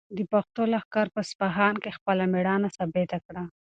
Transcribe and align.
د 0.17 0.19
پښتنو 0.31 0.69
لښکر 0.73 1.07
په 1.15 1.19
اصفهان 1.25 1.75
کې 1.83 1.95
خپله 1.97 2.23
مېړانه 2.33 2.69
ثابته 2.77 3.17
کړه. 3.25 3.43